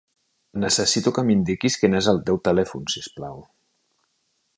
[0.61, 3.37] Necessito que m'indiquis quin és el teu telèfon, si us plau.